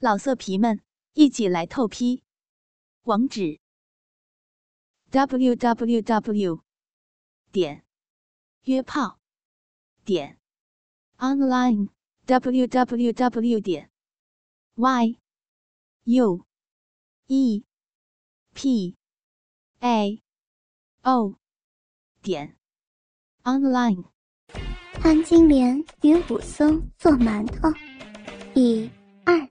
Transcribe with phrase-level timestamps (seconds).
[0.00, 0.80] 老色皮们，
[1.14, 2.22] 一起来透批！
[3.02, 3.58] 网址
[5.10, 6.62] ：w w w
[7.50, 7.84] 点
[8.62, 9.18] 约炮
[10.04, 10.38] 点
[11.16, 11.88] online
[12.26, 13.90] w w w 点
[14.76, 15.18] y
[16.04, 16.46] u
[17.26, 17.64] e
[18.54, 18.96] p
[19.80, 20.22] a
[21.02, 21.34] o
[22.22, 22.56] 点
[23.42, 24.04] online。
[25.00, 27.68] 潘金莲与武松做馒头，
[28.54, 28.88] 第
[29.24, 29.48] 二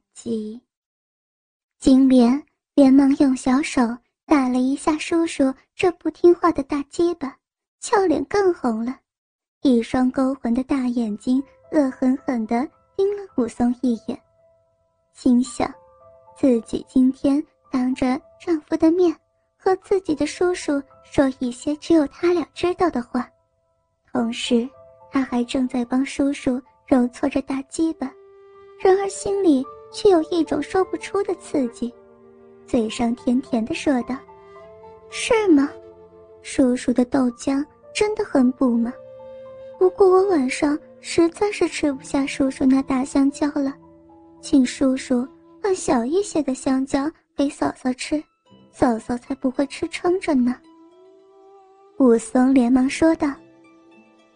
[1.79, 2.43] 金莲
[2.75, 3.81] 连忙用小手
[4.25, 7.37] 打了一下叔叔这不听话的大鸡巴，
[7.79, 8.97] 俏脸更红了，
[9.61, 14.21] 一双勾魂的大眼睛恶狠狠地盯了武松一眼，
[15.13, 15.71] 心想：
[16.37, 19.15] 自己今天当着丈夫的面
[19.57, 23.29] 和自己的叔叔说一些只有他俩知道的话，
[24.11, 24.67] 同时。
[25.09, 28.11] 他还正在帮叔叔揉搓着大鸡巴，
[28.77, 29.65] 然而心里
[29.97, 31.91] 却有一种说不出的刺激，
[32.67, 34.15] 嘴上甜甜的说道
[35.09, 35.67] ：“是吗？
[36.43, 38.93] 叔叔的豆浆真的很补吗？
[39.79, 43.73] 不过我晚上实在是吃不下叔叔那大香蕉了，
[44.39, 45.27] 请叔叔
[45.63, 48.23] 换小一些的香蕉给嫂嫂吃，
[48.71, 50.55] 嫂嫂才不会吃撑着呢。”
[51.97, 53.33] 武松连忙说道。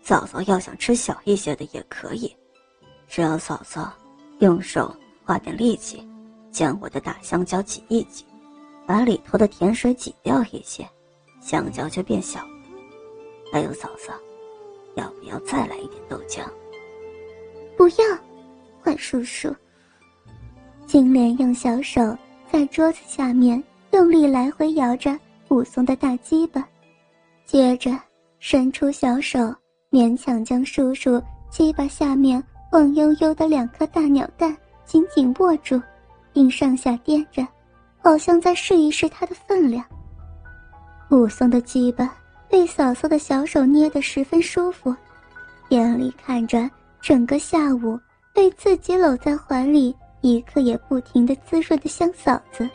[0.01, 2.35] 嫂嫂要想吃小一些的也可以，
[3.07, 3.93] 只要嫂嫂
[4.39, 4.91] 用手
[5.23, 6.07] 花点力气，
[6.51, 8.25] 将我的大香蕉挤一挤，
[8.85, 10.87] 把里头的甜水挤掉一些，
[11.39, 12.51] 香蕉就变小了。
[13.51, 14.13] 还有嫂嫂，
[14.95, 16.41] 要不要再来一点豆浆？
[17.77, 18.05] 不要，
[18.83, 19.53] 坏叔叔。
[20.85, 22.15] 金莲用小手
[22.51, 25.17] 在桌子下面用力来回摇着
[25.49, 26.67] 武松的大鸡巴，
[27.45, 27.91] 接着
[28.39, 29.39] 伸出小手。
[29.89, 35.81] 勉强将叔叔鸡巴下面晃悠悠的两颗大鸟蛋紧紧握住，
[36.33, 37.47] 并上下掂着，
[38.01, 39.83] 好像在试一试它的分量。
[41.09, 42.13] 武松的鸡巴
[42.49, 44.95] 被嫂嫂的小手捏得十分舒服，
[45.69, 46.69] 眼里看着
[47.01, 47.99] 整个下午
[48.33, 52.69] 被自己搂在怀里一刻也不停的滋润的香嫂子，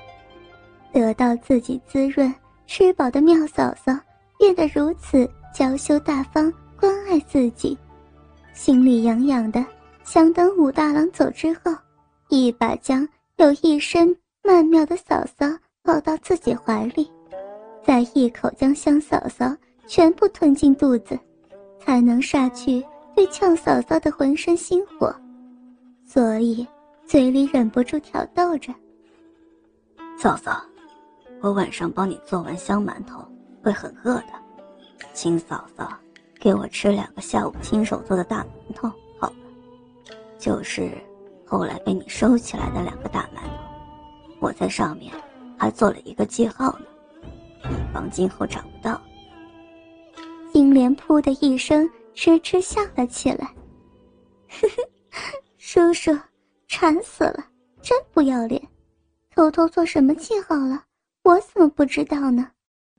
[0.93, 2.33] 得到自己滋润
[2.67, 3.93] 吃饱的妙嫂嫂
[4.39, 6.53] 变得如此娇羞大方。
[6.79, 7.77] 关爱自己，
[8.53, 9.65] 心里痒痒的，
[10.05, 11.75] 想等武大郎走之后，
[12.29, 13.07] 一把将
[13.37, 15.47] 有一身曼妙的嫂嫂
[15.83, 17.11] 抱到自己怀里，
[17.85, 19.55] 再一口将香嫂嫂
[19.87, 21.19] 全部吞进肚子，
[21.79, 25.15] 才能杀去对呛嫂嫂的浑身心火。
[26.05, 26.67] 所以，
[27.07, 28.75] 嘴里忍不住挑逗着
[30.19, 30.61] ：“嫂嫂，
[31.41, 33.25] 我晚上帮你做完香馒头，
[33.63, 34.33] 会很饿的，
[35.13, 35.97] 请嫂嫂。”
[36.39, 38.89] 给我吃两个下午亲手做的大馒头，
[39.19, 39.35] 好了，
[40.39, 40.93] 就是
[41.47, 45.13] 后来被你收起来的两个大馒头，我在上面
[45.57, 46.87] 还做了一个记号呢，
[47.71, 49.01] 以防今后找不到。
[50.53, 53.47] 金莲噗的一声痴痴笑了起来，
[54.49, 54.83] 呵呵，
[55.57, 56.19] 叔叔，
[56.67, 57.47] 馋死了，
[57.81, 58.61] 真不要脸，
[59.35, 60.83] 偷偷做什么记号了？
[61.23, 62.49] 我怎么不知道呢？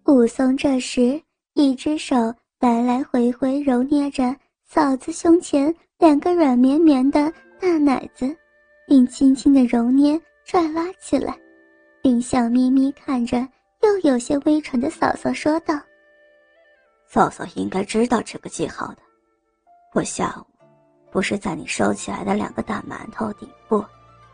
[0.05, 1.21] 武松这时
[1.53, 2.15] 一只手。
[2.59, 4.35] 来来回回揉捏着
[4.65, 8.35] 嫂子胸前两个软绵绵的大奶子，
[8.87, 11.37] 并轻轻的揉捏拽拉起来，
[12.01, 13.37] 并笑眯眯看着
[13.81, 15.79] 又有些微喘的嫂嫂说道
[17.07, 18.97] ：“嫂嫂应该知道这个记号的。
[19.93, 20.45] 我下午
[21.11, 23.83] 不是在你收起来的两个大馒头顶部，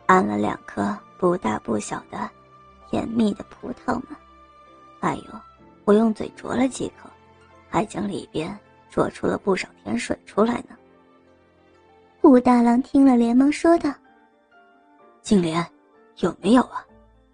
[0.06, 2.30] 安了两颗不大不小的
[2.90, 4.18] 甜蜜的葡萄吗？
[5.00, 5.24] 还有，
[5.86, 7.10] 我用嘴啄了几口。”
[7.74, 8.56] 还将里边
[8.88, 10.78] 啄出了不少甜水出来呢。
[12.24, 13.94] 武大郎听了，连忙说道
[15.22, 15.64] ：“金莲，
[16.20, 16.86] 有没有啊？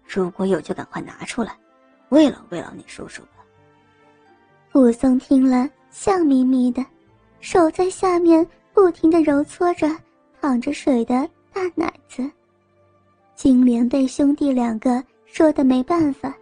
[0.04, 1.56] 如果有，就赶快拿出来，
[2.08, 3.28] 慰劳慰劳你叔叔吧。”
[4.74, 6.84] 武松听了，笑眯眯的，
[7.38, 9.88] 手在下面不停的揉搓着
[10.40, 12.28] 淌着水的大奶子。
[13.36, 16.36] 金莲被兄弟两个说的没办法，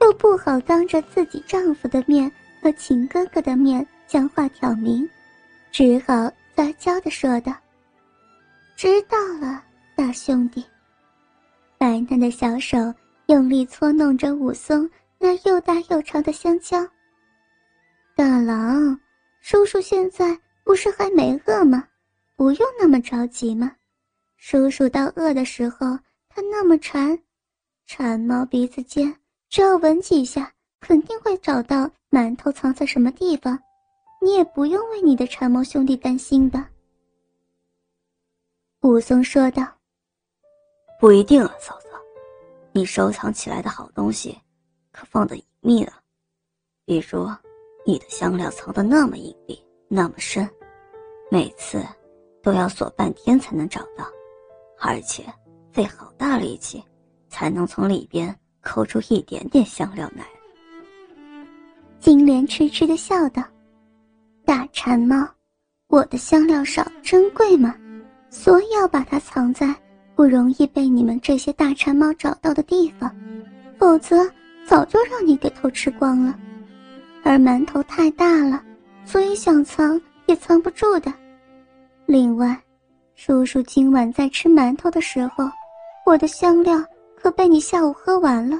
[0.00, 2.30] 又不好当着自己丈夫的面。
[2.62, 5.08] 和秦哥哥的面将话挑明，
[5.72, 7.54] 只好撒娇的说道
[8.80, 9.62] ：“知道了，
[9.94, 10.64] 大兄弟。”
[11.76, 12.78] 白嫩的小手
[13.26, 14.88] 用力搓弄着武松
[15.18, 16.78] 那又大又长的香蕉。
[18.16, 18.98] 大郎，
[19.42, 20.34] 叔叔现在
[20.64, 21.86] 不是还没饿吗？
[22.36, 23.70] 不用那么着急嘛。
[24.38, 25.98] 叔叔到饿的时候，
[26.30, 27.18] 他那么馋，
[27.86, 29.14] 馋猫鼻子尖，
[29.50, 30.50] 只要闻几下。
[30.80, 33.58] 肯定会找到馒头藏在什么地方，
[34.22, 36.64] 你也不用为你的馋猫兄弟担心的。”
[38.82, 39.62] 武松说道。
[40.98, 41.88] “不一定啊，嫂子，
[42.72, 44.38] 你收藏起来的好东西，
[44.90, 45.92] 可放得隐秘了。
[46.86, 47.28] 比如，
[47.84, 50.48] 你的香料藏得那么隐蔽，那么深，
[51.30, 51.84] 每次
[52.42, 54.06] 都要锁半天才能找到，
[54.78, 55.26] 而且
[55.70, 56.82] 费好大力气，
[57.28, 60.26] 才能从里边抠出一点点香料来。
[61.98, 63.42] 金莲痴痴的笑道
[64.46, 65.28] ：“大馋猫，
[65.88, 67.76] 我的香料少珍贵吗？
[68.30, 69.74] 所以要把它藏在
[70.14, 73.14] 不容易被你们这些大馋猫找到的地方，
[73.76, 74.26] 否则
[74.64, 76.38] 早就让你给偷吃光了。
[77.22, 78.62] 而馒头太大了，
[79.04, 81.12] 所以想藏也藏不住的。
[82.06, 82.58] 另外，
[83.14, 85.44] 叔叔今晚在吃馒头的时候，
[86.06, 86.82] 我的香料
[87.16, 88.58] 可被你下午喝完了，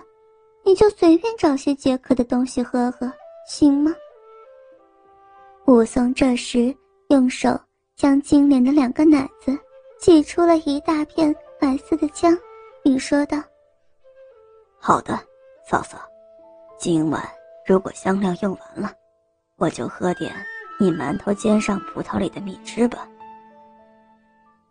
[0.64, 3.10] 你就随便找些解渴的东西喝喝。”
[3.48, 3.94] 行吗？
[5.66, 6.74] 武松这时
[7.08, 7.58] 用手
[8.00, 9.54] 将金莲的两个奶子
[9.98, 12.34] 挤出了一大片白色的浆，
[12.82, 13.36] 并说道
[14.80, 15.20] ：“好的，
[15.68, 15.98] 嫂嫂，
[16.78, 17.22] 今晚
[17.66, 18.90] 如果香料用完了，
[19.58, 20.34] 我就喝点
[20.78, 23.06] 你馒头煎上葡萄里的蜜汁吧。”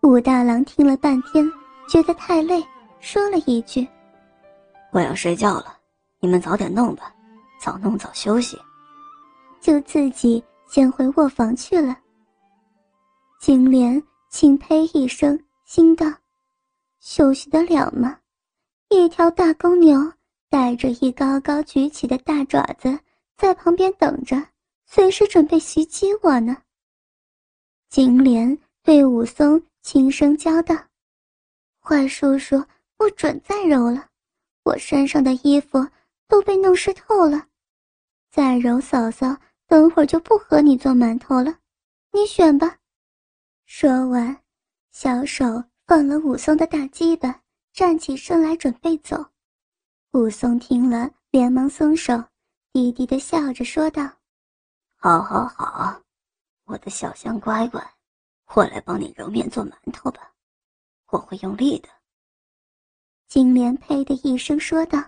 [0.01, 1.47] 武大郎听了半天，
[1.87, 2.65] 觉得太累，
[2.99, 3.87] 说了一句
[4.91, 5.77] ：“我要睡觉了，
[6.19, 7.13] 你们早点弄吧，
[7.61, 8.59] 早弄早休息。”
[9.61, 11.95] 就自己先回卧房去了。
[13.39, 16.05] 金莲轻呸一声，心道
[16.99, 18.19] ：“休息得了吗？
[18.89, 19.97] 一条大公牛
[20.49, 22.99] 带着一高高举起的大爪子
[23.37, 24.35] 在旁边等着，
[24.85, 26.57] 随时准备袭击我呢。”
[27.89, 30.75] 金莲对武松轻声交道
[31.79, 32.61] ：“坏叔叔，
[32.97, 34.05] 不准再揉了，
[34.63, 35.87] 我身上的衣服
[36.27, 37.47] 都被弄湿透了，
[38.29, 39.35] 再揉嫂嫂。”
[39.69, 41.55] 等会儿就不和你做馒头了，
[42.11, 42.78] 你选吧。
[43.81, 44.37] 说完，
[44.91, 45.45] 小手
[45.87, 47.41] 放了武松的大鸡巴，
[47.71, 49.15] 站起身来准备走。
[50.11, 52.21] 武松听了，连忙松手，
[52.73, 54.03] 低低的笑着说道
[54.99, 55.97] ：“好好好，
[56.65, 57.81] 我的小香乖乖，
[58.53, 60.29] 我来帮你揉面做馒头吧，
[61.11, 61.87] 我会用力的。”
[63.29, 65.01] 金莲呸的一声说道：“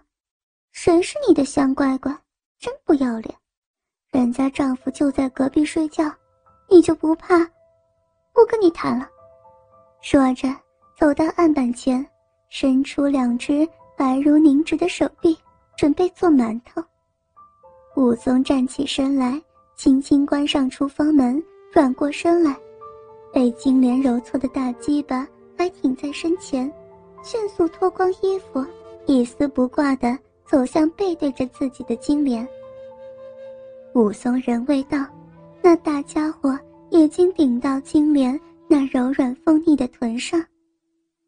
[0.71, 2.17] 谁是你的香乖乖？
[2.57, 3.37] 真不要脸！”
[4.13, 6.09] 人家丈夫就在隔壁睡觉，
[6.69, 7.35] 你就不怕？
[8.33, 9.07] 不跟你谈了。
[10.01, 10.47] 说着，
[10.97, 12.05] 走到案板前，
[12.49, 13.67] 伸出两只
[13.97, 15.37] 白如凝脂的手臂，
[15.77, 16.83] 准备做馒头。
[17.95, 19.41] 武松站起身来，
[19.75, 22.55] 轻轻关上厨房门，转过身来，
[23.33, 26.71] 被金莲揉搓的大鸡巴还挺在身前，
[27.23, 28.65] 迅速脱光衣服，
[29.05, 32.47] 一丝不挂的走向背对着自己的金莲。
[33.93, 35.05] 武松人未到，
[35.61, 36.57] 那大家伙
[36.91, 40.43] 已经顶到金莲那柔软丰腻的臀上。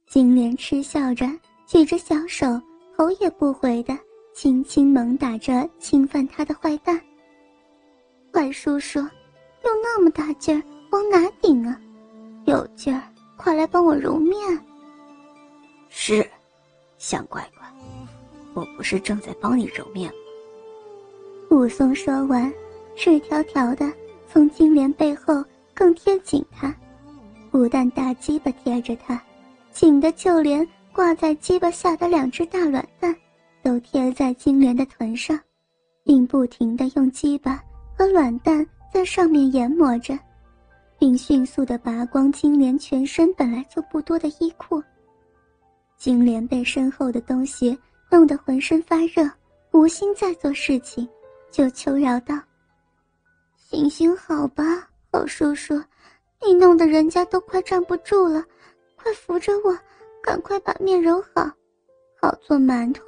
[0.05, 1.25] 金莲嗤笑着，
[1.65, 2.45] 举着小手，
[2.95, 3.97] 头也不回的
[4.35, 6.99] 轻轻猛打着侵犯他的坏蛋。
[8.31, 10.61] 坏叔叔，用那么大劲儿
[10.91, 11.79] 往哪顶啊？
[12.45, 13.01] 有劲儿，
[13.37, 14.37] 快来帮我揉面。
[15.87, 16.29] 是，
[16.97, 17.65] 小乖乖，
[18.53, 20.17] 我不是正在帮你揉面吗？
[21.51, 22.51] 武松说完，
[22.97, 23.89] 赤条条的
[24.27, 25.43] 从金莲背后
[25.73, 26.75] 更贴紧她，
[27.51, 29.21] 不但大鸡巴贴着她，
[29.71, 33.15] 紧的就连挂在鸡巴下的两只大卵蛋，
[33.61, 35.39] 都贴在金莲的臀上，
[36.03, 37.63] 并不停的用鸡巴
[37.97, 40.17] 和卵蛋在上面研磨着，
[40.97, 44.81] 并迅速的拔光金莲全身本来就不多的衣裤。
[45.97, 47.77] 金莲被身后的东西
[48.11, 49.29] 弄得浑身发热，
[49.71, 51.07] 无心再做事情。
[51.51, 52.35] 就求饶道
[53.73, 55.73] ：“行行好吧，好叔叔，
[56.45, 58.45] 你弄得人家都快站不住了，
[58.95, 59.75] 快扶着我，
[60.21, 61.51] 赶快把面揉好，
[62.21, 63.03] 好做馒头。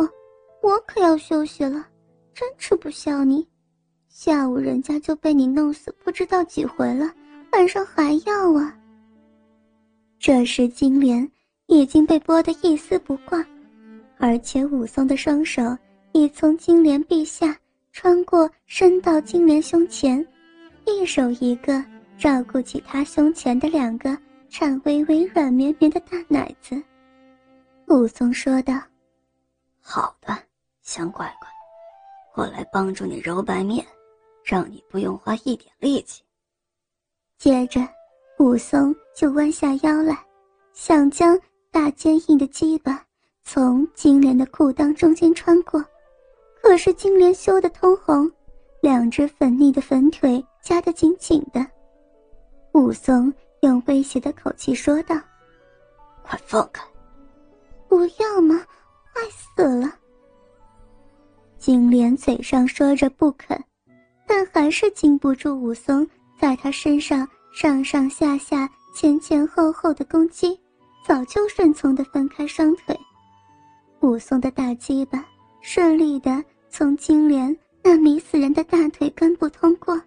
[0.63, 1.85] 我可要休息了，
[2.33, 3.47] 真吃不消你。
[4.09, 7.13] 下午人家就被你弄死不知道几回了，
[7.51, 8.75] 晚上还要啊。”
[10.17, 11.29] 这时金莲
[11.67, 13.45] 已经被剥得一丝不挂，
[14.17, 15.61] 而且武松的双手
[16.11, 17.55] 已从金莲臂下。
[17.91, 20.27] 穿过，伸到金莲胸前，
[20.85, 21.83] 一手一个
[22.17, 24.17] 照顾起他胸前的两个
[24.49, 26.81] 颤巍巍、软绵绵的大奶子。
[27.87, 28.73] 武松说道
[29.81, 30.35] ：“好的，
[30.81, 31.49] 香乖乖，
[32.35, 33.85] 我来帮助你揉白面，
[34.43, 36.23] 让你不用花一点力气。”
[37.37, 37.81] 接着，
[38.39, 40.17] 武松就弯下腰来，
[40.73, 41.39] 想将
[41.71, 43.03] 大坚硬的鸡巴
[43.43, 45.83] 从金莲的裤裆中间穿过。
[46.61, 48.31] 可是金莲羞得通红，
[48.81, 51.63] 两只粉腻的粉腿夹得紧紧的。
[52.73, 53.31] 武松
[53.61, 55.15] 用威胁的口气说道
[56.25, 56.83] ：“快放开！”
[57.87, 58.59] 不要嘛，
[59.13, 59.93] 快死了！
[61.59, 63.63] 金莲嘴上说着不肯，
[64.25, 66.05] 但还是禁不住武松
[66.39, 70.59] 在他身上上上下下、前前后后的攻击，
[71.05, 72.99] 早就顺从的分开双腿。
[74.01, 75.23] 武松的大鸡巴
[75.61, 79.99] 顺利的从金莲那迷死人的大腿根部通过，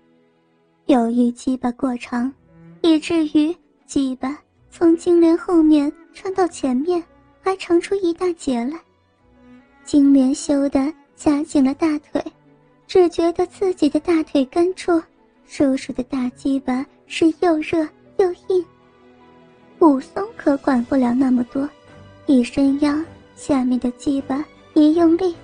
[0.88, 2.32] 由于鸡巴过长，
[2.80, 3.54] 以至于
[3.86, 4.38] 鸡巴
[4.70, 7.02] 从金莲后面穿到前面，
[7.42, 8.80] 还长出一大截来。
[9.84, 10.92] 金莲羞得。
[11.14, 12.22] 夹紧了大腿，
[12.86, 15.02] 只觉得自己的大腿根处，
[15.48, 17.80] 叔叔的大鸡巴是又热
[18.18, 18.64] 又硬。
[19.80, 21.68] 武松可管不了那么多，
[22.26, 22.96] 一伸腰，
[23.34, 25.34] 下面的鸡巴一用力，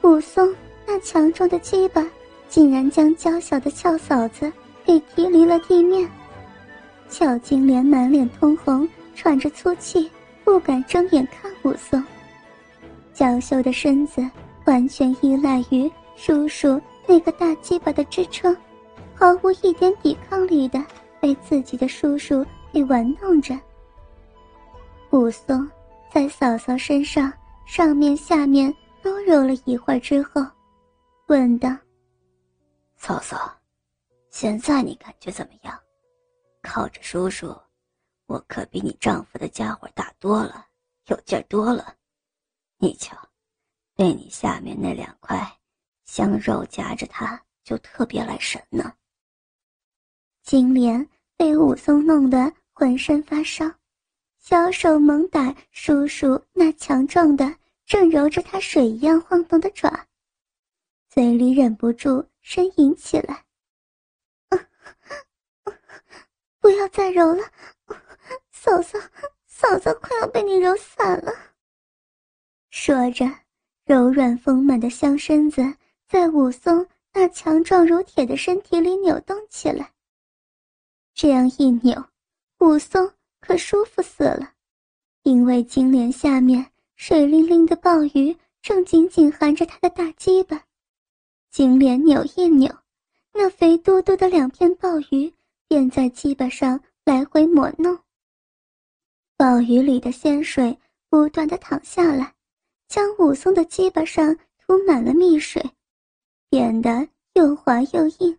[0.00, 0.54] 武松
[0.86, 2.02] 那强壮的鸡巴
[2.48, 4.50] 竟然将娇小的俏嫂子
[4.84, 6.08] 给提离了地面。
[7.08, 10.10] 俏金莲满脸通红，喘着粗气，
[10.44, 12.02] 不敢睁眼看武松。
[13.12, 14.28] 娇羞的身子。
[14.66, 18.54] 完全依赖于叔叔那个大鸡巴的支撑，
[19.14, 20.80] 毫无一点抵抗力的
[21.18, 23.58] 被自己的叔叔给玩弄着。
[25.10, 25.68] 武松
[26.12, 27.32] 在嫂嫂身上
[27.66, 28.72] 上面下面
[29.02, 30.46] 都揉了一会儿之后，
[31.26, 31.74] 问道
[32.96, 33.50] ：“嫂嫂，
[34.30, 35.78] 现在你感觉怎么样？
[36.62, 37.56] 靠着叔叔，
[38.26, 40.66] 我可比你丈夫的家伙大多了，
[41.06, 41.96] 有劲多了。
[42.78, 43.16] 你瞧。”
[43.96, 45.46] 被你下面那两块
[46.06, 48.94] 香肉夹着，它就特别来神呢。
[50.42, 51.06] 金莲
[51.36, 53.70] 被武松弄得浑身发烧，
[54.38, 60.06] 小手猛打叔叔那强壮的、正揉着他水一样晃动的爪，
[61.10, 63.44] 嘴里忍不住呻吟起来
[66.60, 67.42] ：“不要再揉了，
[68.50, 68.98] 嫂嫂，
[69.46, 71.32] 嫂嫂快要被你揉散了。”
[72.70, 73.24] 说着。
[73.86, 75.60] 柔软丰满的香身子
[76.06, 79.90] 在武松那强壮如铁的身体里扭动起来。
[81.12, 82.04] 这样一扭，
[82.60, 84.52] 武松可舒服死了，
[85.24, 90.62] 因为金莲下面水灵灵的鲍鱼正紧紧含着他的大鸡巴。
[91.50, 92.72] 金莲扭一扭，
[93.32, 95.32] 那肥嘟嘟的两片鲍鱼
[95.68, 97.98] 便在鸡巴上来回抹弄。
[99.36, 102.34] 鲍鱼里的鲜水不断的淌下来。
[102.88, 105.62] 将武松的鸡巴上涂满了蜜水，
[106.48, 108.36] 变得又滑又硬。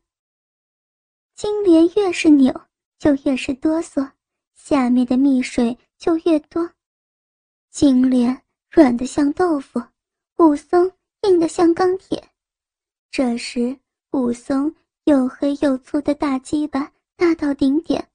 [1.35, 2.53] 金莲越是扭，
[2.99, 4.11] 就越是哆嗦，
[4.53, 6.69] 下面的蜜水就越多。
[7.69, 9.81] 金莲软得像豆腐，
[10.39, 12.21] 武松硬得像钢铁。
[13.09, 13.79] 这时，
[14.11, 18.07] 武松又黑又粗的大鸡巴大到顶点，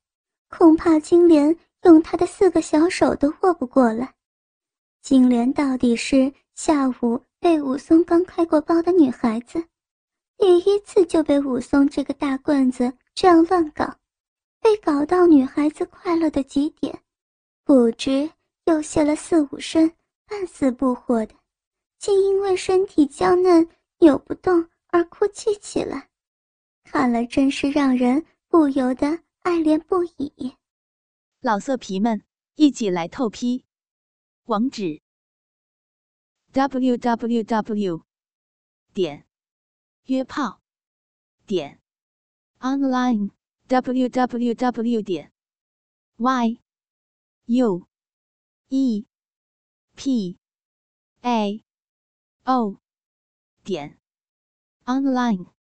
[0.48, 4.14] 恐怕金莲用他的四个小手都握不过来。
[5.02, 9.64] 金莲到底是下午被武松刚开过包的女孩子，
[10.36, 13.96] 第一次就被武松这个大棍子这样乱搞，
[14.60, 16.98] 被搞到女孩子快乐的极点，
[17.64, 18.30] 不知
[18.64, 19.92] 又泄了四五身，
[20.26, 21.34] 半死不活的，
[21.98, 26.08] 竟因为身体娇嫩扭不动而哭泣起来，
[26.86, 29.06] 看了真是让人不由得
[29.40, 30.56] 爱怜不已。
[31.40, 32.22] 老色皮们，
[32.54, 33.64] 一起来透批！
[34.44, 35.02] 网址
[36.52, 38.02] ：w w w
[38.94, 39.26] 点
[40.04, 40.62] 约炮
[41.44, 41.80] 点
[42.60, 43.32] online
[43.66, 45.32] w w w 点
[46.16, 46.60] y
[47.46, 47.88] u
[48.68, 49.06] e
[49.96, 50.38] p
[51.22, 51.64] a
[52.44, 52.80] o
[53.64, 53.98] 点
[54.84, 55.55] online。